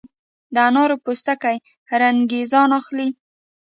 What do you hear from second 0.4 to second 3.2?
د انارو پوستکي رنګریزان اخلي؟